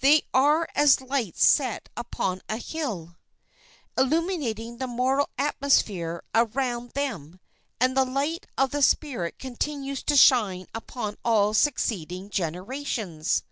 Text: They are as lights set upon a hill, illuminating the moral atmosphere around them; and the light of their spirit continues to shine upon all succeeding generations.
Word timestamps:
They 0.00 0.22
are 0.32 0.66
as 0.74 1.02
lights 1.02 1.44
set 1.44 1.90
upon 1.98 2.40
a 2.48 2.56
hill, 2.56 3.18
illuminating 3.98 4.78
the 4.78 4.86
moral 4.86 5.28
atmosphere 5.36 6.22
around 6.34 6.92
them; 6.92 7.40
and 7.78 7.94
the 7.94 8.06
light 8.06 8.46
of 8.56 8.70
their 8.70 8.80
spirit 8.80 9.38
continues 9.38 10.02
to 10.04 10.16
shine 10.16 10.66
upon 10.74 11.18
all 11.26 11.52
succeeding 11.52 12.30
generations. 12.30 13.42